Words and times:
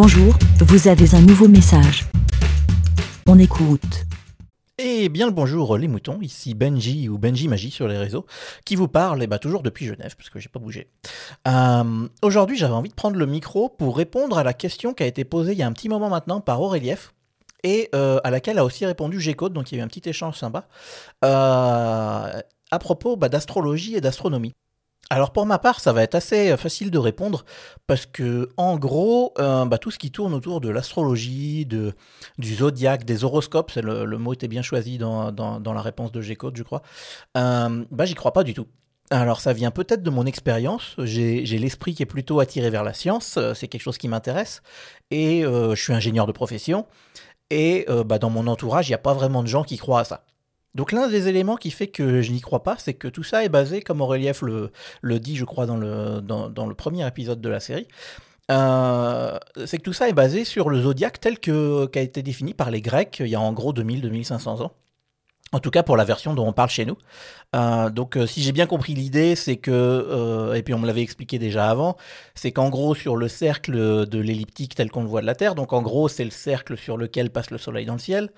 Bonjour, 0.00 0.32
vous 0.60 0.86
avez 0.86 1.16
un 1.16 1.20
nouveau 1.20 1.48
message. 1.48 2.04
On 3.26 3.36
écoute. 3.36 4.04
Et 4.78 5.08
bien 5.08 5.26
le 5.26 5.32
bonjour 5.32 5.76
les 5.76 5.88
moutons, 5.88 6.20
ici 6.22 6.54
Benji 6.54 7.08
ou 7.08 7.18
Benji 7.18 7.48
Magie 7.48 7.72
sur 7.72 7.88
les 7.88 7.98
réseaux, 7.98 8.24
qui 8.64 8.76
vous 8.76 8.86
parle, 8.86 9.24
et 9.24 9.26
bah 9.26 9.40
toujours 9.40 9.60
depuis 9.60 9.86
Genève, 9.86 10.14
parce 10.16 10.30
que 10.30 10.38
j'ai 10.38 10.48
pas 10.48 10.60
bougé. 10.60 10.88
Euh, 11.48 12.06
Aujourd'hui 12.22 12.56
j'avais 12.56 12.74
envie 12.74 12.90
de 12.90 12.94
prendre 12.94 13.16
le 13.16 13.26
micro 13.26 13.70
pour 13.70 13.96
répondre 13.96 14.38
à 14.38 14.44
la 14.44 14.52
question 14.52 14.94
qui 14.94 15.02
a 15.02 15.06
été 15.06 15.24
posée 15.24 15.50
il 15.50 15.58
y 15.58 15.64
a 15.64 15.66
un 15.66 15.72
petit 15.72 15.88
moment 15.88 16.10
maintenant 16.10 16.40
par 16.40 16.62
Aurelief, 16.62 17.12
et 17.64 17.88
euh, 17.92 18.20
à 18.22 18.30
laquelle 18.30 18.60
a 18.60 18.64
aussi 18.64 18.86
répondu 18.86 19.20
G-Code, 19.20 19.52
donc 19.52 19.72
il 19.72 19.74
y 19.74 19.78
a 19.78 19.80
eu 19.80 19.84
un 19.84 19.88
petit 19.88 20.08
échange 20.08 20.38
sympa, 20.38 20.68
euh, 21.24 22.40
à 22.70 22.78
propos 22.78 23.16
bah, 23.16 23.28
d'astrologie 23.28 23.96
et 23.96 24.00
d'astronomie. 24.00 24.54
Alors 25.10 25.32
pour 25.32 25.46
ma 25.46 25.58
part, 25.58 25.80
ça 25.80 25.92
va 25.92 26.02
être 26.02 26.14
assez 26.14 26.50
euh, 26.50 26.56
facile 26.58 26.90
de 26.90 26.98
répondre 26.98 27.44
parce 27.86 28.04
que 28.04 28.50
en 28.58 28.76
gros, 28.76 29.32
euh, 29.38 29.64
bah, 29.64 29.78
tout 29.78 29.90
ce 29.90 29.98
qui 29.98 30.10
tourne 30.10 30.34
autour 30.34 30.60
de 30.60 30.68
l'astrologie, 30.68 31.66
du 31.66 32.54
zodiaque, 32.54 33.04
des 33.04 33.24
horoscopes, 33.24 33.70
c'est 33.70 33.80
le, 33.80 34.18
mot 34.18 34.34
était 34.34 34.48
bien 34.48 34.62
choisi 34.62 34.98
dans, 34.98 35.32
dans, 35.32 35.72
la 35.72 35.80
réponse 35.80 36.12
de 36.12 36.20
G-Code, 36.20 36.56
je 36.56 36.62
crois, 36.62 36.82
euh, 37.38 37.84
bah 37.90 38.04
j'y 38.04 38.14
crois 38.14 38.32
pas 38.32 38.44
du 38.44 38.52
tout. 38.52 38.66
Alors 39.10 39.40
ça 39.40 39.54
vient 39.54 39.70
peut-être 39.70 40.02
de 40.02 40.10
mon 40.10 40.26
expérience, 40.26 40.94
j'ai 40.98 41.42
l'esprit 41.58 41.94
qui 41.94 42.02
est 42.02 42.06
plutôt 42.06 42.40
attiré 42.40 42.68
vers 42.68 42.84
la 42.84 42.92
science, 42.92 43.38
c'est 43.54 43.68
quelque 43.68 43.80
chose 43.80 43.96
qui 43.96 44.08
m'intéresse, 44.08 44.60
et 45.10 45.42
je 45.44 45.80
suis 45.80 45.94
ingénieur 45.94 46.26
de 46.26 46.32
profession, 46.32 46.84
et 47.48 47.86
bah, 48.04 48.18
dans 48.18 48.28
mon 48.28 48.46
entourage, 48.46 48.88
il 48.88 48.90
n'y 48.90 48.96
a 48.96 48.98
pas 48.98 49.14
vraiment 49.14 49.42
de 49.42 49.48
gens 49.48 49.64
qui 49.64 49.78
croient 49.78 50.00
à 50.00 50.04
ça. 50.04 50.24
Donc 50.74 50.92
l'un 50.92 51.08
des 51.08 51.28
éléments 51.28 51.56
qui 51.56 51.70
fait 51.70 51.88
que 51.88 52.22
je 52.22 52.30
n'y 52.30 52.40
crois 52.40 52.62
pas, 52.62 52.76
c'est 52.78 52.94
que 52.94 53.08
tout 53.08 53.22
ça 53.22 53.44
est 53.44 53.48
basé, 53.48 53.80
comme 53.80 54.00
Aurelief 54.00 54.42
le, 54.42 54.70
le 55.00 55.18
dit, 55.18 55.36
je 55.36 55.44
crois, 55.44 55.66
dans 55.66 55.76
le, 55.76 56.74
premier 56.74 57.06
épisode 57.06 57.40
de 57.40 57.48
la 57.48 57.60
série, 57.60 57.88
euh, 58.50 59.38
c'est 59.66 59.78
que 59.78 59.82
tout 59.82 59.92
ça 59.92 60.08
est 60.08 60.12
basé 60.14 60.44
sur 60.44 60.70
le 60.70 60.82
zodiaque 60.82 61.20
tel 61.20 61.38
que 61.38 61.86
qu'a 61.86 62.00
été 62.00 62.22
défini 62.22 62.54
par 62.54 62.70
les 62.70 62.80
Grecs 62.80 63.18
il 63.20 63.26
y 63.28 63.34
a 63.34 63.40
en 63.40 63.52
gros 63.52 63.74
2000-2500 63.74 64.62
ans. 64.62 64.72
En 65.52 65.60
tout 65.60 65.70
cas 65.70 65.82
pour 65.82 65.96
la 65.96 66.04
version 66.04 66.34
dont 66.34 66.46
on 66.46 66.52
parle 66.52 66.70
chez 66.70 66.86
nous. 66.86 66.96
Euh, 67.56 67.90
donc 67.90 68.16
euh, 68.16 68.26
si 68.26 68.42
j'ai 68.42 68.52
bien 68.52 68.66
compris 68.66 68.94
l'idée, 68.94 69.34
c'est 69.34 69.56
que, 69.56 70.54
et 70.54 70.62
puis 70.62 70.72
on 70.74 70.78
me 70.78 70.86
l'avait 70.86 71.02
expliqué 71.02 71.38
déjà 71.38 71.68
avant, 71.68 71.96
c'est 72.34 72.52
qu'en 72.52 72.70
gros 72.70 72.94
sur 72.94 73.16
le 73.16 73.28
cercle 73.28 74.06
de 74.06 74.18
l'elliptique 74.18 74.74
tel 74.74 74.90
qu'on 74.90 75.02
le 75.02 75.08
voit 75.08 75.22
de 75.22 75.26
la 75.26 75.34
Terre, 75.34 75.54
donc 75.54 75.72
en 75.72 75.82
gros 75.82 76.08
c'est 76.08 76.24
le 76.24 76.30
cercle 76.30 76.76
sur 76.78 76.96
lequel 76.96 77.30
passe 77.30 77.50
le 77.50 77.58
Soleil 77.58 77.84
dans 77.84 77.94
le 77.94 77.98
ciel, 77.98 78.30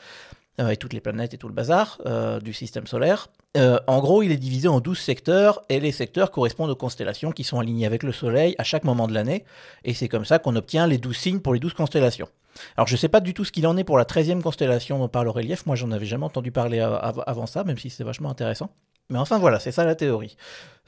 et 0.59 0.77
toutes 0.77 0.93
les 0.93 1.01
planètes 1.01 1.35
et 1.35 1.39
tout 1.39 1.49
le 1.49 1.55
bazar 1.55 2.01
euh, 2.07 2.41
du 2.41 2.53
système 2.53 2.87
solaire. 2.87 3.29
Euh, 3.57 3.79
en 3.87 4.01
gros, 4.01 4.23
il 4.23 4.31
est 4.31 4.37
divisé 4.37 4.69
en 4.69 4.81
12 4.81 4.99
secteurs, 4.99 5.63
et 5.69 5.81
les 5.81 5.93
secteurs 5.93 6.31
correspondent 6.31 6.71
aux 6.71 6.77
constellations 6.77 7.33
qui 7.33 7.45
sont 7.45 7.59
alignées 7.59 7.87
avec 7.87 8.03
le 8.03 8.13
Soleil 8.13 8.55
à 8.59 8.65
chaque 8.65 8.85
moment 8.85 9.09
de 9.09 9.15
l'année, 9.15 9.45
et 9.85 9.95
c'est 9.95 10.09
comme 10.09 10.25
ça 10.25 10.39
qu'on 10.39 10.57
obtient 10.57 10.87
les 10.87 10.99
12 10.99 11.17
signes 11.17 11.41
pour 11.41 11.55
les 11.55 11.61
12 11.61 11.75
constellations. 11.75 12.29
Alors 12.77 12.89
je 12.89 12.95
ne 12.95 12.99
sais 12.99 13.09
pas 13.09 13.21
du 13.21 13.33
tout 13.33 13.45
ce 13.45 13.53
qu'il 13.53 13.67
en 13.67 13.77
est 13.77 13.85
pour 13.85 13.97
la 13.97 14.05
13e 14.05 14.43
constellation 14.43 14.99
dont 14.99 15.09
parle 15.09 15.27
le 15.27 15.31
relief, 15.31 15.67
moi 15.67 15.77
j'en 15.77 15.91
avais 15.93 16.07
jamais 16.07 16.25
entendu 16.25 16.53
parler 16.53 16.81
avant 16.81 17.47
ça, 17.47 17.65
même 17.65 17.79
si 17.79 17.91
c'est 17.91 18.05
vachement 18.05 18.31
intéressant. 18.31 18.71
Mais 19.09 19.19
enfin 19.19 19.39
voilà, 19.39 19.59
c'est 19.59 19.73
ça 19.73 19.85
la 19.85 19.97
théorie. 19.97 20.37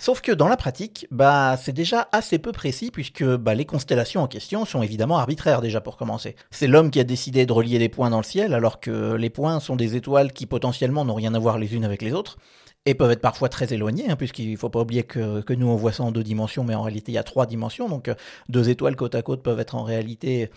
Sauf 0.02 0.20
que 0.20 0.32
dans 0.32 0.48
la 0.48 0.56
pratique, 0.56 1.06
bah, 1.12 1.56
c'est 1.56 1.72
déjà 1.72 2.08
assez 2.10 2.40
peu 2.40 2.50
précis 2.50 2.90
puisque 2.90 3.22
bah, 3.22 3.54
les 3.54 3.64
constellations 3.64 4.20
en 4.20 4.26
question 4.26 4.64
sont 4.64 4.82
évidemment 4.82 5.16
arbitraires 5.16 5.60
déjà 5.60 5.80
pour 5.80 5.96
commencer. 5.96 6.34
C'est 6.50 6.66
l'homme 6.66 6.90
qui 6.90 6.98
a 6.98 7.04
décidé 7.04 7.46
de 7.46 7.52
relier 7.52 7.78
les 7.78 7.88
points 7.88 8.10
dans 8.10 8.16
le 8.16 8.24
ciel 8.24 8.52
alors 8.52 8.80
que 8.80 9.14
les 9.14 9.30
points 9.30 9.60
sont 9.60 9.76
des 9.76 9.94
étoiles 9.94 10.32
qui 10.32 10.46
potentiellement 10.46 11.04
n'ont 11.04 11.14
rien 11.14 11.34
à 11.34 11.38
voir 11.38 11.56
les 11.56 11.76
unes 11.76 11.84
avec 11.84 12.02
les 12.02 12.14
autres 12.14 12.36
et 12.84 12.94
peuvent 12.94 13.12
être 13.12 13.20
parfois 13.20 13.48
très 13.48 13.72
éloignées, 13.72 14.10
hein, 14.10 14.16
puisqu'il 14.16 14.50
ne 14.50 14.56
faut 14.56 14.70
pas 14.70 14.80
oublier 14.80 15.04
que, 15.04 15.40
que, 15.40 15.52
nous 15.52 15.68
on 15.68 15.76
voit 15.76 15.92
ça 15.92 16.02
en 16.02 16.10
deux 16.10 16.24
dimensions, 16.24 16.64
mais 16.64 16.74
en 16.74 16.82
réalité 16.82 17.12
il 17.12 17.14
y 17.14 17.18
a 17.18 17.22
trois 17.22 17.46
dimensions, 17.46 17.88
donc 17.88 18.08
euh, 18.08 18.16
deux 18.48 18.70
étoiles 18.70 18.96
côte 18.96 19.14
à 19.14 19.22
côte 19.22 19.44
peuvent 19.44 19.60
être 19.60 19.76
en 19.76 19.84
réalité 19.84 20.50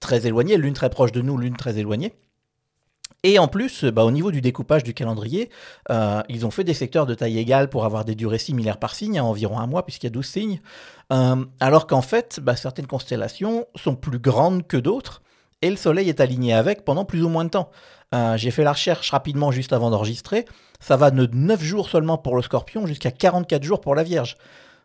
très 0.00 0.26
éloignées, 0.26 0.56
l'une 0.56 0.74
très 0.74 0.90
proche 0.90 1.12
de 1.12 1.22
nous, 1.22 1.38
l'une 1.38 1.56
très 1.56 1.78
éloignée. 1.78 2.14
Et 3.24 3.38
en 3.38 3.48
plus, 3.48 3.84
bah, 3.84 4.04
au 4.04 4.12
niveau 4.12 4.30
du 4.30 4.40
découpage 4.40 4.84
du 4.84 4.94
calendrier, 4.94 5.50
euh, 5.90 6.22
ils 6.28 6.46
ont 6.46 6.52
fait 6.52 6.62
des 6.62 6.74
secteurs 6.74 7.04
de 7.04 7.14
taille 7.14 7.38
égale 7.38 7.68
pour 7.68 7.84
avoir 7.84 8.04
des 8.04 8.14
durées 8.14 8.38
similaires 8.38 8.78
par 8.78 8.94
signe, 8.94 9.18
à 9.18 9.24
environ 9.24 9.58
un 9.58 9.66
mois, 9.66 9.84
puisqu'il 9.84 10.06
y 10.06 10.08
a 10.08 10.10
12 10.10 10.24
signes. 10.26 10.60
Euh, 11.12 11.44
alors 11.58 11.88
qu'en 11.88 12.02
fait, 12.02 12.38
bah, 12.40 12.54
certaines 12.54 12.86
constellations 12.86 13.66
sont 13.74 13.96
plus 13.96 14.20
grandes 14.20 14.66
que 14.66 14.76
d'autres, 14.76 15.22
et 15.62 15.70
le 15.70 15.76
Soleil 15.76 16.08
est 16.08 16.20
aligné 16.20 16.54
avec 16.54 16.84
pendant 16.84 17.04
plus 17.04 17.24
ou 17.24 17.28
moins 17.28 17.44
de 17.44 17.50
temps. 17.50 17.70
Euh, 18.14 18.36
j'ai 18.36 18.52
fait 18.52 18.62
la 18.62 18.72
recherche 18.72 19.10
rapidement 19.10 19.50
juste 19.50 19.72
avant 19.72 19.90
d'enregistrer. 19.90 20.44
Ça 20.78 20.96
va 20.96 21.10
de 21.10 21.26
9 21.26 21.60
jours 21.60 21.88
seulement 21.88 22.18
pour 22.18 22.36
le 22.36 22.42
Scorpion 22.42 22.86
jusqu'à 22.86 23.10
44 23.10 23.64
jours 23.64 23.80
pour 23.80 23.96
la 23.96 24.04
Vierge. 24.04 24.36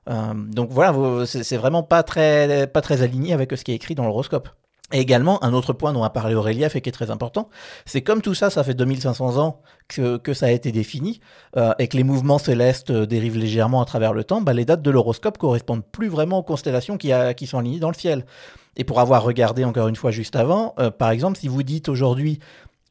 donc 0.07 0.69
voilà, 0.71 1.25
c'est 1.25 1.55
vraiment 1.55 1.83
pas 1.83 2.01
très, 2.01 2.67
pas 2.67 2.81
très 2.81 3.03
aligné 3.03 3.31
avec 3.31 3.55
ce 3.55 3.63
qui 3.63 3.71
est 3.71 3.75
écrit 3.75 3.93
dans 3.93 4.03
l'horoscope. 4.03 4.49
Et 4.91 4.99
également, 4.99 5.43
un 5.43 5.53
autre 5.53 5.73
point 5.73 5.93
dont 5.93 6.03
a 6.03 6.09
parlé 6.09 6.35
Aurélieff 6.35 6.75
et 6.75 6.81
qui 6.81 6.89
est 6.89 6.93
très 6.93 7.09
important, 7.09 7.49
c'est 7.85 8.01
comme 8.01 8.21
tout 8.21 8.35
ça, 8.35 8.49
ça 8.49 8.63
fait 8.63 8.73
2500 8.73 9.37
ans 9.37 9.61
que, 9.87 10.33
ça 10.33 10.47
a 10.47 10.51
été 10.51 10.71
défini, 10.71 11.19
euh, 11.57 11.73
et 11.79 11.87
que 11.87 11.97
les 11.97 12.03
mouvements 12.03 12.37
célestes 12.37 12.91
euh, 12.91 13.05
dérivent 13.05 13.37
légèrement 13.37 13.81
à 13.81 13.85
travers 13.85 14.13
le 14.13 14.23
temps, 14.23 14.41
bah, 14.41 14.53
les 14.53 14.65
dates 14.65 14.81
de 14.81 14.91
l'horoscope 14.91 15.37
correspondent 15.37 15.85
plus 15.85 16.09
vraiment 16.09 16.39
aux 16.39 16.43
constellations 16.43 16.97
qui 16.97 17.47
sont 17.47 17.57
alignées 17.57 17.79
dans 17.79 17.89
le 17.89 17.95
ciel. 17.95 18.25
Et 18.75 18.83
pour 18.83 18.99
avoir 18.99 19.23
regardé 19.23 19.63
encore 19.63 19.87
une 19.87 19.95
fois 19.95 20.11
juste 20.11 20.35
avant, 20.35 20.75
euh, 20.79 20.91
par 20.91 21.11
exemple, 21.11 21.39
si 21.39 21.47
vous 21.47 21.63
dites 21.63 21.89
aujourd'hui 21.89 22.39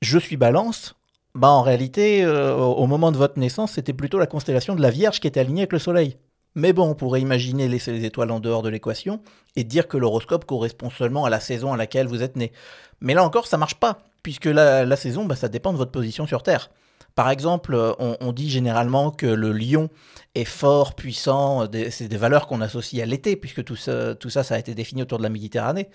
je 0.00 0.18
suis 0.18 0.36
balance, 0.36 0.96
bah 1.36 1.48
en 1.50 1.62
réalité, 1.62 2.26
au 2.26 2.86
moment 2.88 3.12
de 3.12 3.16
votre 3.16 3.38
naissance, 3.38 3.72
c'était 3.72 3.92
plutôt 3.92 4.18
la 4.18 4.26
constellation 4.26 4.74
de 4.74 4.82
la 4.82 4.90
Vierge 4.90 5.20
qui 5.20 5.28
était 5.28 5.38
alignée 5.40 5.62
avec 5.62 5.72
le 5.72 5.78
Soleil. 5.78 6.16
Mais 6.54 6.72
bon, 6.72 6.90
on 6.90 6.94
pourrait 6.94 7.20
imaginer 7.20 7.68
laisser 7.68 7.92
les 7.92 8.04
étoiles 8.04 8.30
en 8.30 8.40
dehors 8.40 8.62
de 8.62 8.68
l'équation 8.68 9.20
et 9.56 9.64
dire 9.64 9.88
que 9.88 9.96
l'horoscope 9.96 10.44
correspond 10.44 10.90
seulement 10.90 11.24
à 11.24 11.30
la 11.30 11.40
saison 11.40 11.72
à 11.72 11.76
laquelle 11.76 12.06
vous 12.06 12.22
êtes 12.22 12.36
né. 12.36 12.52
Mais 13.00 13.14
là 13.14 13.24
encore, 13.24 13.46
ça 13.46 13.56
marche 13.56 13.76
pas, 13.76 14.00
puisque 14.22 14.46
la, 14.46 14.96
saison, 14.96 15.24
bah, 15.24 15.36
ça 15.36 15.48
dépend 15.48 15.72
de 15.72 15.78
votre 15.78 15.92
position 15.92 16.26
sur 16.26 16.42
Terre. 16.42 16.70
Par 17.14 17.28
exemple, 17.28 17.76
on, 17.98 18.32
dit 18.32 18.48
généralement 18.48 19.10
que 19.10 19.26
le 19.26 19.52
lion 19.52 19.90
est 20.34 20.46
fort, 20.46 20.94
puissant, 20.94 21.68
c'est 21.90 22.08
des 22.08 22.16
valeurs 22.16 22.46
qu'on 22.46 22.62
associe 22.62 23.02
à 23.02 23.06
l'été, 23.06 23.36
puisque 23.36 23.64
tout 23.64 23.76
ça, 23.76 24.14
tout 24.14 24.30
ça, 24.30 24.42
ça 24.42 24.54
a 24.54 24.58
été 24.58 24.74
défini 24.74 25.02
autour 25.02 25.18
de 25.18 25.22
la 25.22 25.28
Méditerranée. 25.28 25.90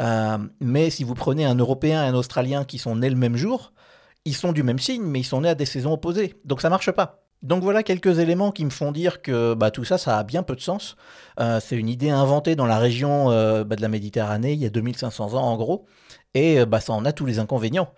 Euh, 0.00 0.38
mais 0.60 0.88
si 0.88 1.04
vous 1.04 1.12
prenez 1.12 1.44
un 1.44 1.56
Européen 1.56 2.02
et 2.02 2.08
un 2.08 2.14
Australien 2.14 2.64
qui 2.64 2.78
sont 2.78 2.96
nés 2.96 3.10
le 3.10 3.16
même 3.16 3.36
jour, 3.36 3.74
ils 4.24 4.34
sont 4.34 4.52
du 4.52 4.62
même 4.62 4.78
signe, 4.78 5.02
mais 5.02 5.20
ils 5.20 5.24
sont 5.24 5.42
nés 5.42 5.50
à 5.50 5.54
des 5.54 5.66
saisons 5.66 5.92
opposées. 5.92 6.36
Donc 6.46 6.62
ça 6.62 6.70
marche 6.70 6.90
pas. 6.90 7.22
Donc 7.42 7.62
voilà 7.62 7.82
quelques 7.82 8.20
éléments 8.20 8.52
qui 8.52 8.64
me 8.64 8.70
font 8.70 8.92
dire 8.92 9.20
que 9.20 9.54
bah, 9.54 9.70
tout 9.70 9.84
ça, 9.84 9.98
ça 9.98 10.18
a 10.18 10.22
bien 10.22 10.42
peu 10.42 10.54
de 10.54 10.60
sens. 10.60 10.96
Euh, 11.40 11.58
c'est 11.60 11.76
une 11.76 11.88
idée 11.88 12.10
inventée 12.10 12.54
dans 12.54 12.66
la 12.66 12.78
région 12.78 13.30
euh, 13.30 13.64
bah, 13.64 13.74
de 13.74 13.82
la 13.82 13.88
Méditerranée 13.88 14.52
il 14.52 14.60
y 14.60 14.66
a 14.66 14.70
2500 14.70 15.34
ans 15.34 15.42
en 15.42 15.56
gros, 15.56 15.86
et 16.34 16.60
euh, 16.60 16.66
bah, 16.66 16.80
ça 16.80 16.92
en 16.92 17.04
a 17.04 17.12
tous 17.12 17.26
les 17.26 17.38
inconvénients. 17.38 17.92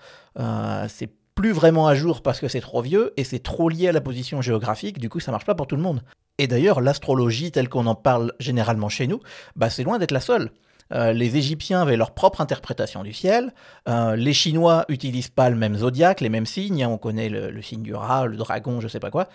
c'est 0.89 1.11
plus 1.35 1.53
vraiment 1.53 1.89
à 1.89 1.97
jour 1.97 2.23
parce 2.23 2.39
que 2.39 2.47
c'est 2.47 2.61
trop 2.61 2.81
vieux 2.81 3.13
et 3.17 3.25
c'est 3.25 3.41
trop 3.41 3.69
lié 3.69 3.89
à 3.89 3.93
la 3.93 4.01
position 4.01 4.41
géographique, 4.41 4.99
du 4.99 5.09
coup 5.09 5.19
ça 5.19 5.33
marche 5.33 5.45
pas 5.45 5.55
pour 5.55 5.67
tout 5.67 5.77
le 5.77 5.83
monde. 5.83 6.03
Et 6.39 6.47
d'ailleurs, 6.47 6.81
l'astrologie 6.81 7.53
telle 7.53 7.69
qu'on 7.69 7.87
en 7.87 7.95
parle 7.95 8.33
généralement 8.41 8.89
chez 8.89 9.07
nous, 9.07 9.21
bah, 9.57 9.71
c'est 9.71 9.85
loin 9.85 9.99
d'être 9.99 10.11
la 10.11 10.21
seule. 10.21 10.51
Euh, 10.93 11.13
les 11.13 11.37
Égyptiens 11.37 11.83
avaient 11.83 11.97
leur 11.97 12.13
propre 12.13 12.41
interprétation 12.41 13.03
du 13.03 13.13
ciel. 13.13 13.53
Euh, 13.89 14.17
les 14.17 14.33
Chinois 14.33 14.85
utilisent 14.89 15.29
pas 15.29 15.51
le 15.51 15.57
même 15.57 15.77
zodiaque, 15.77 16.21
les 16.21 16.29
mêmes 16.29 16.47
signes. 16.47 16.85
Hein. 16.85 16.89
on 16.89 16.99
connaît 16.99 17.29
le, 17.29 17.63
signe 17.63 17.83
du 17.83 17.95
rat, 17.95 18.27
le 18.27 18.37
dragon, 18.37 18.81
je 18.81 18.89
sais 18.89 19.01
pas 19.01 19.11
quoi. 19.11 19.29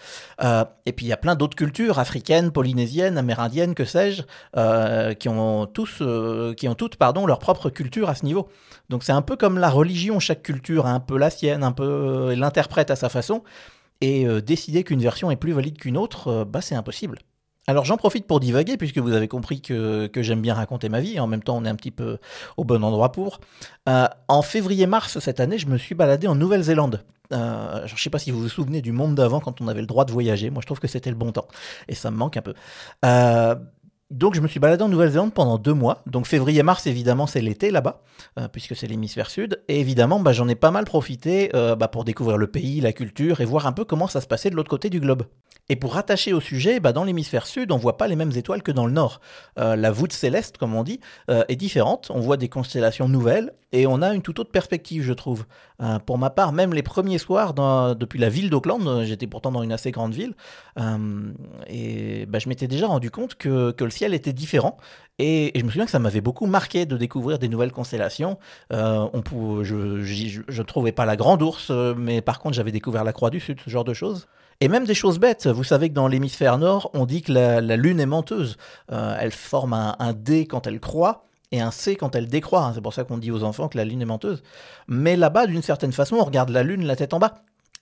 Euh, 0.44 0.64
et 0.86 0.94
puis 0.94 1.06
il 1.06 1.10
y 1.10 1.14
a 1.14 1.18
plein 1.18 1.36
d'autres 1.36 1.56
cultures 1.56 2.00
africaines, 2.00 2.52
polynésiennes, 2.52 3.18
amérindiennes, 3.18 3.76
que 3.76 3.86
sais-je, 3.86 4.24
qui 5.14 5.30
ont 5.30 5.66
toutes, 5.66 6.96
pardon, 6.98 7.26
leur 7.26 7.40
propre 7.40 7.70
culture 7.70 8.10
à 8.10 8.16
ce 8.16 8.26
niveau. 8.26 8.50
Donc 8.90 9.04
c'est 9.04 9.12
un 9.12 9.22
peu 9.22 9.36
comme 9.36 9.58
la 9.58 9.70
religion. 9.70 10.20
Chaque 10.20 10.44
culture 10.44 10.86
a 10.86 10.92
un 10.92 11.00
peu 11.00 11.18
la 11.18 11.30
sienne, 11.30 11.64
un 11.64 11.72
peu 11.72 12.34
l'interprète 12.36 12.92
à 12.92 12.96
sa 12.96 13.10
façon. 13.10 13.44
Et 14.02 14.26
décider 14.42 14.84
qu'une 14.86 15.02
version 15.02 15.30
est 15.30 15.36
plus 15.36 15.52
valide 15.52 15.78
qu'une 15.78 15.98
autre, 15.98 16.46
bah 16.46 16.62
c'est 16.62 16.76
impossible. 16.76 17.20
Alors 17.70 17.86
j'en 17.86 17.98
profite 17.98 18.26
pour 18.26 18.40
divaguer, 18.40 18.78
puisque 18.78 18.98
vous 18.98 19.14
avez 19.14 19.28
compris 19.28 19.62
que, 19.62 20.10
j'aime 20.16 20.42
bien 20.42 20.56
raconter 20.56 20.90
ma 20.90 21.02
vie, 21.02 21.18
et 21.18 21.20
en 21.20 21.28
même 21.28 21.44
temps 21.44 21.56
on 21.56 21.66
est 21.66 21.70
un 21.70 21.76
petit 21.76 21.92
peu 21.92 22.18
au 22.58 22.64
bon 22.64 22.84
endroit 22.84 23.12
pour. 23.12 23.42
Euh, 23.88 24.08
en 24.28 24.42
février-mars 24.42 25.20
cette 25.20 25.40
année, 25.40 25.60
je 25.60 25.68
me 25.68 25.78
suis 25.78 25.94
baladé 25.94 26.26
en 26.26 26.34
Nouvelle-Zélande. 26.34 27.04
Euh, 27.32 27.86
je 27.86 27.94
ne 27.94 28.00
sais 28.00 28.10
pas 28.10 28.18
si 28.18 28.32
vous 28.32 28.42
vous 28.42 28.50
souvenez 28.50 28.82
du 28.82 28.92
monde 28.92 29.14
d'avant 29.14 29.40
quand 29.40 29.62
on 29.62 29.68
avait 29.68 29.82
le 29.82 29.86
droit 29.86 30.04
de 30.06 30.12
voyager. 30.12 30.50
Moi, 30.50 30.62
je 30.62 30.66
trouve 30.66 30.80
que 30.80 30.88
c'était 30.88 31.12
le 31.12 31.16
bon 31.16 31.32
temps. 31.32 31.48
Et 31.88 31.94
ça 31.94 32.10
me 32.10 32.18
manque 32.18 32.38
un 32.38 32.42
peu. 32.42 32.56
Euh, 33.06 33.54
donc 34.12 34.36
je 34.36 34.42
me 34.42 34.48
suis 34.48 34.60
baladé 34.60 34.84
en 34.84 34.90
Nouvelle-Zélande 34.90 35.34
pendant 35.34 35.58
deux 35.58 35.74
mois. 35.74 36.04
Donc 36.06 36.26
février-mars, 36.26 36.88
évidemment, 36.88 37.28
c'est 37.28 37.42
l'été 37.42 37.72
là-bas, 37.72 38.02
puisque 38.52 38.76
c'est 38.76 38.88
l'hémisphère 38.88 39.30
sud. 39.30 39.62
Et 39.68 39.80
évidemment, 39.80 40.20
bah, 40.20 40.34
j'en 40.34 40.48
ai 40.48 40.56
pas 40.56 40.72
mal 40.72 40.86
profité 40.86 41.50
bah, 41.54 41.88
pour 41.88 42.06
découvrir 42.06 42.38
le 42.38 42.48
pays, 42.48 42.82
la 42.82 42.94
culture, 42.94 43.42
et 43.42 43.46
voir 43.46 43.68
un 43.68 43.72
peu 43.72 43.86
comment 43.86 44.08
ça 44.08 44.22
se 44.22 44.28
passait 44.28 44.50
de 44.50 44.56
l'autre 44.56 44.70
côté 44.70 44.90
du 44.90 45.00
globe. 45.00 45.24
Et 45.72 45.76
pour 45.76 45.94
rattacher 45.94 46.34
au 46.34 46.40
sujet, 46.40 46.80
bah 46.80 46.94
dans 46.94 47.04
l'hémisphère 47.04 47.46
sud, 47.46 47.72
on 47.72 47.78
voit 47.78 47.98
pas 47.98 48.08
les 48.08 48.16
mêmes 48.16 48.32
étoiles 48.36 48.64
que 48.64 48.72
dans 48.72 48.88
le 48.88 48.92
nord. 48.92 49.22
Euh, 49.60 49.76
la 49.76 49.92
voûte 49.92 50.12
céleste, 50.12 50.58
comme 50.58 50.74
on 50.74 50.84
dit, 50.84 51.00
euh, 51.30 51.44
est 51.48 51.56
différente. 51.56 52.10
On 52.14 52.20
voit 52.20 52.38
des 52.38 52.50
constellations 52.50 53.08
nouvelles 53.08 53.54
et 53.72 53.86
on 53.86 54.02
a 54.02 54.16
une 54.16 54.24
toute 54.24 54.40
autre 54.40 54.50
perspective, 54.50 55.04
je 55.04 55.14
trouve. 55.14 55.46
Euh, 55.80 56.00
pour 56.00 56.18
ma 56.18 56.32
part, 56.32 56.54
même 56.54 56.74
les 56.74 56.82
premiers 56.82 57.20
soirs 57.20 57.54
depuis 57.96 58.18
la 58.18 58.30
ville 58.30 58.50
d'Auckland, 58.50 59.04
j'étais 59.04 59.28
pourtant 59.28 59.52
dans 59.52 59.62
une 59.62 59.72
assez 59.72 59.92
grande 59.92 60.12
ville, 60.12 60.34
et 61.68 62.28
je 62.34 62.50
m'étais 62.50 62.68
déjà 62.68 62.88
rendu 62.88 63.12
compte 63.12 63.36
que, 63.36 63.70
que, 63.72 63.84
le 63.84 63.92
ciel 64.00 64.14
était 64.14 64.34
différent. 64.34 64.78
Et, 65.20 65.52
je 65.56 65.64
me 65.64 65.70
souviens 65.70 65.86
que 65.86 65.92
ça 65.92 66.00
m'avait 66.00 66.22
beaucoup 66.22 66.46
marqué 66.46 66.86
de 66.86 66.98
découvrir 66.98 67.40
des 67.40 67.50
nouvelles 67.50 67.72
constellations. 67.72 68.38
on 68.72 69.22
je 69.64 69.74
ne 69.74 70.64
trouvais 70.64 70.92
pas 70.92 71.06
la 71.06 71.16
Grande 71.16 71.42
Ourse, 71.42 71.72
mais 71.98 72.22
par 72.22 72.40
contre 72.40 72.56
j'avais 72.56 72.72
découvert 72.72 73.04
la 73.04 73.14
Croix 73.14 73.30
du 73.30 73.40
Sud, 73.40 73.60
ce 73.64 73.70
genre 73.70 73.84
de 73.84 73.94
choses. 73.94 74.28
Et 74.62 74.68
même 74.68 74.86
des 74.86 74.94
choses 74.94 75.20
bêtes. 75.20 75.48
Vous 75.48 75.64
savez 75.64 75.90
que 75.90 75.94
dans 75.94 76.08
l'hémisphère 76.08 76.58
nord, 76.58 76.92
on 76.94 77.06
dit 77.06 77.22
que 77.22 77.32
la, 77.32 77.62
Lune 77.78 78.00
est 78.00 78.06
menteuse. 78.06 78.58
Euh, 78.92 79.16
elle 79.20 79.32
forme 79.32 79.74
un, 79.74 80.14
D 80.14 80.48
quand 80.48 80.68
elle 80.68 80.82
croît 80.82 81.26
et 81.52 81.62
un 81.62 81.72
C 81.72 81.96
quand 81.96 82.14
elle 82.16 82.28
décroît. 82.28 82.72
C'est 82.76 82.82
pour 82.82 82.94
ça 82.94 83.06
qu'on 83.06 83.18
dit 83.18 83.32
aux 83.32 83.44
enfants 83.44 83.70
que 83.70 83.78
la 83.78 83.86
Lune 83.86 84.02
est 84.02 84.06
menteuse. 84.06 84.44
Mais 84.88 85.16
là-bas, 85.16 85.48
d'une 85.48 85.62
certaine 85.62 85.94
façon, 85.94 86.18
on 86.18 86.26
regarde 86.26 86.50
la 86.50 86.64
Lune 86.64 86.86
la 86.86 86.98
tête 86.98 87.14
en 87.14 87.20
bas. 87.20 87.36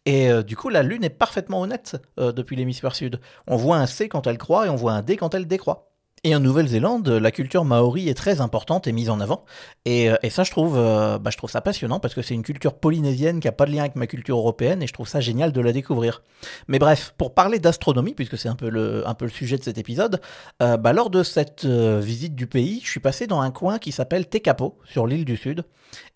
Et 0.05 0.29
euh, 0.29 0.43
du 0.43 0.55
coup, 0.55 0.69
la 0.69 0.83
Lune 0.83 1.03
est 1.03 1.09
parfaitement 1.09 1.61
honnête 1.61 1.97
euh, 2.19 2.31
depuis 2.31 2.55
l'hémisphère 2.55 2.95
sud. 2.95 3.19
On 3.47 3.57
voit 3.57 3.77
un 3.77 3.87
C 3.87 4.07
quand 4.07 4.27
elle 4.27 4.37
croît 4.37 4.67
et 4.67 4.69
on 4.69 4.75
voit 4.75 4.93
un 4.93 5.01
D 5.01 5.17
quand 5.17 5.33
elle 5.33 5.47
décroît. 5.47 5.89
Et 6.27 6.35
en 6.35 6.41
Nouvelle-Zélande, 6.41 7.07
la 7.07 7.31
culture 7.31 7.63
maori 7.63 8.09
est 8.09 8.13
très 8.13 8.41
importante 8.41 8.85
et 8.85 8.91
mise 8.91 9.09
en 9.09 9.21
avant. 9.21 9.45
Et, 9.85 10.09
euh, 10.09 10.17
ça, 10.29 10.43
je 10.43 10.51
trouve, 10.51 10.75
euh, 10.75 11.17
bah, 11.17 11.29
je 11.31 11.37
trouve 11.37 11.49
ça 11.49 11.61
passionnant 11.61 12.01
parce 12.01 12.13
que 12.13 12.21
c'est 12.21 12.33
une 12.33 12.43
culture 12.43 12.73
polynésienne 12.73 13.39
qui 13.39 13.47
n'a 13.47 13.53
pas 13.53 13.65
de 13.65 13.71
lien 13.71 13.79
avec 13.79 13.95
ma 13.95 14.07
culture 14.07 14.37
européenne 14.37 14.83
et 14.83 14.87
je 14.87 14.91
trouve 14.91 15.07
ça 15.07 15.21
génial 15.21 15.53
de 15.53 15.61
la 15.61 15.71
découvrir. 15.71 16.23
Mais 16.67 16.79
bref, 16.79 17.13
pour 17.17 17.33
parler 17.33 17.59
d'astronomie, 17.59 18.13
puisque 18.13 18.37
c'est 18.37 18.49
un, 18.49 18.55
peu 18.55 18.67
le, 18.67 19.05
sujet 19.29 19.57
de 19.57 19.63
cet 19.63 19.77
épisode, 19.77 20.19
euh, 20.61 20.75
bah, 20.75 20.91
lors 20.91 21.09
de 21.09 21.23
cette 21.23 21.65
visite 21.65 22.35
du 22.35 22.45
pays, 22.45 22.81
je 22.83 22.89
suis 22.89 22.99
passé 22.99 23.25
dans 23.25 23.39
un 23.39 23.51
coin 23.51 23.79
qui 23.79 23.93
s'appelle 23.93 24.27
Tekapo, 24.27 24.77
sur 24.83 25.07
l'île 25.07 25.23
du 25.23 25.37
Sud. 25.37 25.63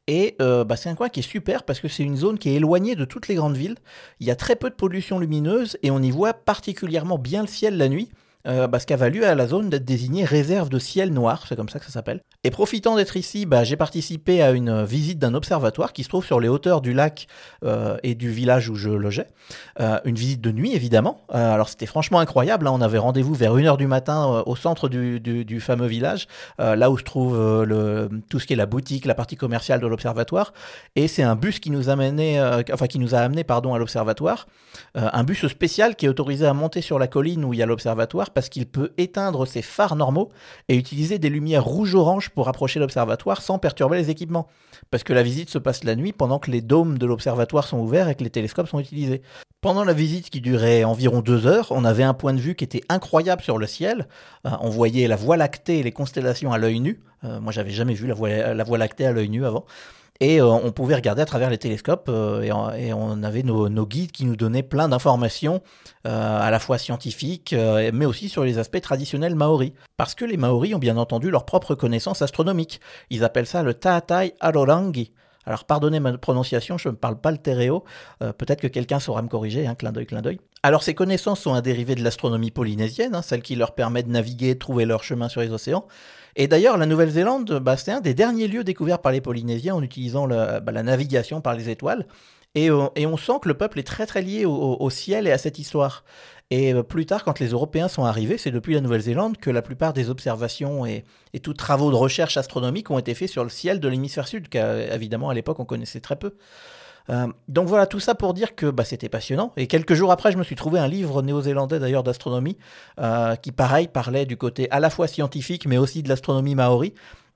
Et 0.08 0.36
bah, 0.40 0.76
c'est 0.76 0.90
un 0.90 0.96
coin 0.96 1.08
qui 1.08 1.22
est 1.22 1.24
super 1.24 1.64
parce 1.64 1.80
que 1.80 1.88
c'est 1.88 2.04
une 2.04 2.18
zone 2.18 2.38
qui 2.38 2.50
est 2.50 2.56
éloignée 2.56 2.96
de 2.96 3.06
toutes 3.06 3.30
les 3.30 3.36
grandes 3.36 3.56
villes. 3.56 3.78
Il 4.20 4.28
y 4.28 4.32
a 4.32 4.36
très 4.36 4.58
peu 4.58 4.70
de 4.70 4.76
pollution 4.76 5.20
lumineuse 5.20 5.78
et 5.84 5.90
on 5.90 6.02
y 6.02 6.12
voit 6.12 6.34
particulièrement 6.34 7.18
bien 7.18 7.44
le 7.44 7.48
ciel 7.48 7.78
la 7.78 7.88
nuit 7.88 8.10
euh, 8.48 8.68
bah, 8.68 8.80
ce 8.80 8.86
qui 8.86 8.94
a 8.94 8.98
valu 8.98 9.24
à 9.24 9.36
la 9.36 9.48
zone 9.48 9.70
d'être 9.70 9.86
désignée 9.86 10.26
réserve 10.26 10.70
de 10.70 10.80
ciel 10.80 11.12
noir, 11.14 11.46
c'est 11.48 11.56
comme 11.56 11.70
ça 11.70 11.80
que 11.80 11.86
ça 11.86 11.92
s'appelle. 11.92 12.22
Et 12.44 12.52
profitant 12.52 12.96
d'être 12.96 13.18
ici, 13.18 13.46
bah, 13.46 13.64
j'ai 13.64 13.76
participé 13.76 14.42
à 14.42 14.52
une 14.52 14.84
visite 14.84 15.20
d'un 15.20 15.34
observatoire 15.34 15.94
qui 15.94 16.04
se 16.04 16.10
trouve 16.10 16.26
sur 16.26 16.40
les 16.40 16.48
hauteurs 16.48 16.82
du 16.82 16.94
lac 16.94 17.28
euh, 17.64 17.98
et 18.04 18.16
du 18.16 18.32
village 18.32 18.70
où 18.70 18.76
je 18.76 18.90
logeais. 18.90 19.28
Euh, 19.80 20.00
une 20.06 20.16
visite 20.16 20.42
de 20.42 20.52
nuit, 20.52 20.74
évidemment. 20.76 21.22
alors 21.30 21.70
c'était 21.70 21.86
franchement 21.86 22.20
incroyable, 22.20 22.68
hein. 22.68 22.72
on 22.74 22.82
avait 22.82 22.98
rendez-vous 22.98 23.34
vers 23.34 23.56
1h 23.56 23.78
du 23.78 23.88
matin 23.88 24.44
au 24.46 24.56
centre 24.56 24.90
du, 24.90 25.60
fameux 25.60 25.88
village, 25.88 26.28
là 26.58 26.90
où 26.90 26.98
se 26.98 27.04
trouve 27.04 27.34
tout 28.30 28.40
ce 28.40 28.48
qui 28.48 28.54
est 28.54 28.56
la 28.56 28.66
boutique, 28.66 29.06
la 29.06 29.16
partie 29.16 29.36
commerciale 29.36 29.80
de 29.80 29.88
l'observatoire. 29.88 30.54
Et 30.96 31.08
c'est 31.08 31.24
un 31.24 31.36
bus 31.36 31.60
qui 31.60 31.70
nous 31.70 31.90
a 31.90 31.94
amené, 31.94 32.42
enfin 32.72 32.88
qui 32.88 33.00
nous 33.00 33.16
a 33.16 33.20
amené 33.20 33.44
pardon, 33.44 33.74
à 33.74 33.80
l'observatoire. 33.80 34.48
un 34.96 35.24
bus 35.24 35.46
spécial 35.48 35.96
qui 35.96 36.06
est 36.06 36.10
autorisé 36.10 36.46
à 36.46 36.54
monter 36.54 36.82
sur 36.82 37.00
la 37.00 37.08
colline 37.08 37.44
où 37.46 37.54
il 37.54 37.60
y 37.60 37.64
a 37.64 37.66
l'observatoire 37.66 38.31
parce 38.34 38.50
qu'il 38.50 38.66
peut 38.66 38.92
éteindre 38.98 39.46
ses 39.46 39.62
phares 39.62 39.96
normaux 39.96 40.30
et 40.68 40.76
utiliser 40.76 41.20
des 41.20 41.30
lumières 41.30 41.64
rouge-orange 41.64 42.30
pour 42.30 42.48
approcher 42.48 42.80
l'observatoire 42.80 43.42
sans 43.42 43.60
perturber 43.60 43.98
les 43.98 44.10
équipements. 44.10 44.48
Parce 44.90 45.04
que 45.04 45.14
la 45.14 45.24
visite 45.24 45.50
se 45.50 45.58
passe 45.58 45.84
la 45.84 45.96
nuit 45.96 46.14
pendant 46.14 46.40
que 46.40 46.52
les 46.52 46.62
dômes 46.62 46.98
de 46.98 47.06
l'observatoire 47.06 47.68
sont 47.68 47.80
ouverts 47.80 48.10
et 48.10 48.16
que 48.16 48.24
les 48.24 48.30
télescopes 48.30 48.68
sont 48.68 48.80
utilisés. 48.80 49.22
Pendant 49.62 49.84
la 49.84 49.94
visite 49.94 50.30
qui 50.30 50.42
durait 50.42 50.84
environ 50.84 51.22
deux 51.22 51.46
heures, 51.46 51.68
on 51.70 51.86
avait 51.86 52.04
un 52.04 52.16
point 52.16 52.34
de 52.34 52.40
vue 52.40 52.56
qui 52.56 52.64
était 52.64 52.82
incroyable 52.90 53.44
sur 53.44 53.60
le 53.60 53.68
ciel. 53.68 54.08
Euh, 54.48 54.50
on 54.62 54.70
voyait 54.70 55.08
la 55.08 55.16
Voie 55.16 55.38
lactée 55.38 55.80
et 55.80 55.84
les 55.84 55.92
constellations 55.92 56.52
à 56.52 56.58
l'œil 56.58 56.80
nu. 56.80 57.00
Euh, 57.24 57.40
moi, 57.40 57.52
j'avais 57.52 57.70
jamais 57.70 57.94
vu 57.94 58.08
la 58.08 58.16
voie 58.64 58.78
lactée 58.78 59.06
à 59.06 59.12
l'œil 59.12 59.30
nu 59.30 59.46
avant. 59.46 59.66
Et 60.20 60.40
euh, 60.40 60.46
on 60.46 60.72
pouvait 60.72 60.94
regarder 60.94 61.24
à 61.24 61.26
travers 61.26 61.50
les 61.50 61.58
télescopes 61.58 62.08
euh, 62.08 62.42
et, 62.44 62.94
on, 62.94 63.24
avait 63.24 63.42
nos, 63.42 63.86
guides 63.88 64.12
qui 64.12 64.26
nous 64.26 64.36
donnaient 64.36 64.62
plein 64.62 64.88
d'informations, 64.88 65.62
euh, 66.08 66.40
à 66.40 66.52
la 66.52 66.60
fois 66.60 66.78
scientifiques, 66.78 67.56
mais 67.94 68.06
aussi 68.06 68.30
sur 68.30 68.44
les 68.44 68.60
aspects 68.60 68.82
traditionnels 68.82 69.36
maoris. 69.36 69.72
Parce 69.98 70.14
que 70.14 70.24
les 70.24 70.38
maoris 70.38 70.76
ont 70.76 70.80
bien 70.80 70.98
entendu 70.98 71.32
leur 71.32 71.46
propre 71.46 71.74
connaissance 71.74 72.22
astronomique. 72.22 72.82
Ils 73.10 73.24
appellent 73.24 73.48
ça 73.48 73.64
le 73.64 73.74
Taatai 73.74 74.36
Arorangi. 74.40 75.12
Alors 75.46 75.66
pardonnez 75.66 76.00
ma 76.00 76.18
prononciation, 76.18 76.78
je 76.78 76.90
ne 76.90 76.96
parle 76.96 77.20
pas 77.20 77.32
le 77.32 77.38
terréo, 77.38 77.84
peut-être 78.20 78.62
que 78.62 78.68
quelqu'un 78.68 79.00
saura 79.00 79.22
me 79.22 79.28
corriger, 79.28 79.66
hein, 79.66 79.76
clin 79.76 79.92
d'œil, 79.92 80.06
clin 80.06 80.22
d'œil. 80.22 80.40
Alors 80.64 80.84
ces 80.84 80.94
connaissances 80.94 81.40
sont 81.40 81.54
un 81.54 81.62
dérivé 81.62 81.96
de 81.96 82.04
l'astronomie 82.04 82.52
polynésienne, 82.52 83.16
hein, 83.16 83.22
celle 83.22 83.42
qui 83.42 83.56
leur 83.56 83.74
permet 83.74 84.04
de 84.04 84.10
naviguer, 84.10 84.58
trouver 84.58 84.86
leur 84.86 85.04
chemin 85.04 85.30
sur 85.30 85.42
les 85.42 85.52
océans, 85.52 85.88
et 86.36 86.48
d'ailleurs, 86.48 86.78
la 86.78 86.86
Nouvelle-Zélande, 86.86 87.60
bah, 87.60 87.78
c'est 87.78 87.92
un 87.92 88.02
des 88.02 88.14
derniers 88.14 88.48
lieux 88.48 88.64
découverts 88.64 89.00
par 89.00 89.12
les 89.12 89.22
Polynésiens 89.22 89.76
en 89.76 89.84
utilisant 89.84 90.28
bah, 90.28 90.62
la 90.72 90.84
navigation 90.84 91.42
par 91.42 91.56
les 91.56 91.70
étoiles. 91.70 92.06
Euh, 92.58 92.90
et, 92.96 93.06
on 93.06 93.18
sent 93.18 93.34
que 93.42 93.48
le 93.48 93.54
peuple 93.54 93.80
est 93.80 93.84
très 93.84 94.06
très 94.06 94.22
lié 94.22 94.46
au, 94.46 94.90
ciel 94.90 95.28
et 95.28 95.32
à 95.32 95.38
cette 95.38 95.60
histoire. 95.60 96.04
Et 96.52 96.74
euh, 96.74 96.84
plus 96.84 97.08
tard, 97.08 97.24
quand 97.24 97.40
les 97.40 97.48
Européens 97.48 97.88
sont 97.88 98.06
arrivés, 98.06 98.38
c'est 98.38 98.52
depuis 98.52 98.76
la 98.76 98.82
Nouvelle-Zélande 98.82 99.38
que 99.38 99.50
la 99.50 99.64
plupart 99.64 99.94
des 99.94 100.12
observations 100.12 100.86
et, 100.86 101.04
et 101.34 101.40
tous 101.40 101.54
travaux 101.54 101.90
de 101.90 101.96
recherche 101.96 102.38
astronomique 102.38 102.92
ont 102.92 103.00
été 103.00 103.16
faits 103.16 103.30
sur 103.30 103.44
le 103.44 103.50
ciel 103.50 103.80
de 103.80 103.88
l'hémisphère 103.88 104.28
sud, 104.28 104.50
qu'évidemment 104.50 105.30
à 105.30 105.34
l'époque 105.34 105.60
on 105.60 105.66
connaissait 105.66 106.02
très 106.02 106.18
peu. 106.18 106.36
Euh, 107.10 107.28
donc 107.48 107.68
voilà, 107.68 107.88
tout 107.88 108.00
ça 108.00 108.16
pour 108.16 108.34
dire 108.34 108.56
que 108.56 108.68
bah, 108.68 108.84
c'était 108.84 109.10
passionnant. 109.10 109.54
Et 109.58 109.68
quelques 109.68 109.94
jours 109.94 110.12
après, 110.12 110.32
je 110.32 110.38
me 110.38 110.44
suis 110.44 110.56
trouvé 110.56 110.80
un 110.80 110.88
livre 110.88 111.22
néo-zélandais 111.22 111.80
d'ailleurs 111.80 112.04
d'astronomie, 112.04 112.58
euh, 113.00 113.36
qui 113.36 113.52
pareil 113.52 113.88
parlait 113.88 114.26
du 114.26 114.38
côté 114.38 114.70
à 114.72 114.80
la 114.80 114.90
fois 114.90 115.08
scientifique, 115.08 115.66
mais 115.66 115.78
aussi 115.78 116.04
de 116.04 116.10
l'astronomie 116.10 116.56
maori. 116.56 116.94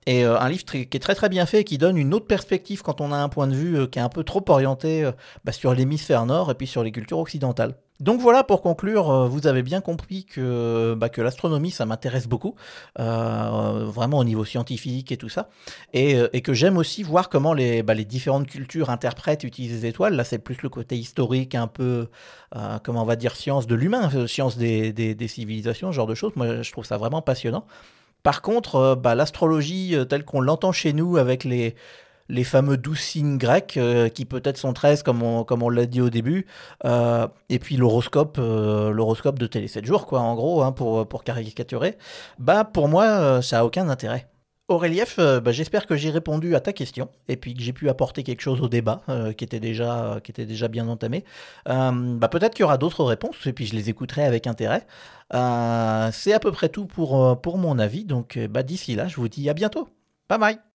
Et 0.07 0.23
euh, 0.23 0.39
un 0.39 0.49
livre 0.49 0.65
qui 0.65 0.77
est 0.79 1.01
très 1.01 1.15
très 1.15 1.29
bien 1.29 1.45
fait, 1.45 1.63
qui 1.63 1.77
donne 1.77 1.97
une 1.97 2.13
autre 2.13 2.27
perspective 2.27 2.83
quand 2.83 3.01
on 3.01 3.11
a 3.11 3.17
un 3.17 3.29
point 3.29 3.47
de 3.47 3.55
vue 3.55 3.89
qui 3.89 3.97
est 3.97 4.03
un 4.03 4.09
peu 4.09 4.23
trop 4.23 4.43
orienté 4.49 5.09
bah, 5.43 5.51
sur 5.51 5.73
l'hémisphère 5.73 6.25
nord 6.25 6.51
et 6.51 6.55
puis 6.55 6.67
sur 6.67 6.83
les 6.83 6.91
cultures 6.91 7.19
occidentales. 7.19 7.75
Donc 8.01 8.19
voilà, 8.19 8.43
pour 8.43 8.61
conclure, 8.61 9.09
euh, 9.09 9.27
vous 9.27 9.47
avez 9.47 9.63
bien 9.63 9.79
compris 9.79 10.25
que, 10.25 10.95
bah, 10.97 11.07
l'astronomie, 11.15 11.71
ça 11.71 11.85
m'intéresse 11.85 12.27
beaucoup, 12.27 12.55
euh, 12.99 13.85
vraiment 13.85 14.17
au 14.17 14.25
niveau 14.25 14.43
scientifique 14.43 15.13
et 15.13 15.17
tout 15.17 15.29
ça, 15.29 15.47
et, 15.93 16.15
euh, 16.15 16.27
que 16.27 16.53
j'aime 16.53 16.77
aussi 16.77 17.03
voir 17.03 17.29
comment 17.29 17.53
les, 17.53 17.83
bah, 17.83 17.95
différentes 17.95 18.47
cultures 18.47 18.89
interprètent, 18.89 19.45
utilisent 19.45 19.83
les 19.83 19.85
étoiles. 19.87 20.15
Là, 20.15 20.25
c'est 20.25 20.39
plus 20.39 20.61
le 20.61 20.67
côté 20.67 20.97
historique, 20.97 21.55
un 21.55 21.67
peu, 21.67 22.07
comment 22.83 23.01
on 23.01 23.05
va 23.05 23.15
dire, 23.15 23.35
science 23.35 23.65
de 23.65 23.75
l'humain, 23.75 24.09
science 24.27 24.57
des, 24.57 24.91
des, 24.91 25.27
civilisations, 25.27 25.91
ce 25.91 25.95
genre 25.95 26.07
de 26.07 26.15
choses. 26.15 26.33
Moi, 26.35 26.61
je 26.61 26.71
trouve 26.71 26.85
ça 26.85 26.97
vraiment 26.97 27.21
passionnant. 27.21 27.65
Par 28.23 28.41
contre, 28.41 28.95
bah, 28.95 29.15
l'astrologie 29.15 29.95
telle 30.09 30.25
qu'on 30.25 30.41
l'entend 30.41 30.71
chez 30.71 30.93
nous 30.93 31.17
avec 31.17 31.43
les, 31.43 31.75
les 32.29 32.43
fameux 32.43 32.77
douze 32.77 32.99
signes 32.99 33.37
grecs, 33.37 33.77
euh, 33.77 34.09
qui 34.09 34.25
peut-être 34.25 34.57
sont 34.57 34.73
13 34.73 35.03
comme 35.03 35.21
on, 35.23 35.43
comme 35.43 35.63
on 35.63 35.69
l'a 35.69 35.85
dit 35.85 36.01
au 36.01 36.09
début, 36.09 36.45
euh, 36.85 37.27
et 37.49 37.59
puis 37.59 37.77
l'horoscope, 37.77 38.37
euh, 38.39 38.91
l'horoscope 38.91 39.39
de 39.39 39.47
télé 39.47 39.67
7 39.67 39.85
jours, 39.85 40.05
quoi, 40.05 40.19
en 40.21 40.35
gros, 40.35 40.63
hein, 40.63 40.71
pour, 40.71 41.07
pour 41.07 41.23
caricaturer, 41.23 41.97
bah 42.39 42.63
pour 42.63 42.87
moi, 42.87 43.41
ça 43.41 43.59
a 43.59 43.65
aucun 43.65 43.89
intérêt. 43.89 44.27
Aurélief, 44.67 45.19
bah, 45.19 45.51
j'espère 45.51 45.85
que 45.85 45.95
j'ai 45.95 46.09
répondu 46.09 46.55
à 46.55 46.59
ta 46.59 46.73
question 46.73 47.09
et 47.27 47.37
puis 47.37 47.53
que 47.53 47.61
j'ai 47.61 47.71
pu 47.71 47.87
apporter 47.87 48.23
quelque 48.23 48.41
chose 48.41 48.61
au 48.61 48.67
débat 48.67 49.01
qui, 49.37 49.43
était 49.43 49.59
déjà, 49.59 50.19
qui 50.23 50.31
était 50.31 50.47
déjà 50.47 50.67
bien 50.67 50.87
entamé. 50.87 51.23
bah, 51.67 52.27
Peut-être 52.31 52.55
qu'il 52.55 52.61
y 52.61 52.63
aura 52.63 52.79
d'autres 52.79 53.03
réponses 53.03 53.45
et 53.45 53.53
puis 53.53 53.67
je 53.67 53.75
les 53.75 53.91
écouterai 53.91 54.23
avec 54.23 54.47
intérêt. 54.47 54.87
C'est 55.31 56.33
à 56.33 56.39
peu 56.41 56.51
près 56.51 56.69
tout 56.69 56.87
pour, 56.87 57.39
pour 57.41 57.59
mon 57.59 57.77
avis. 57.77 58.05
Donc 58.05 58.39
bah, 58.49 58.63
d'ici 58.63 58.95
là, 58.95 59.07
je 59.07 59.17
vous 59.17 59.27
dis 59.27 59.47
à 59.51 59.53
bientôt. 59.53 59.87
Bye 60.29 60.39
bye 60.39 60.74